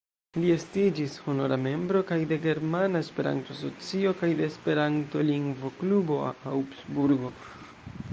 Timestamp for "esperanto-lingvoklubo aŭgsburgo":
4.53-7.31